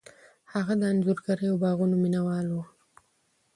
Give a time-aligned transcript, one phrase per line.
[0.53, 2.55] هغه د انځورګرۍ او باغونو مینه وال و.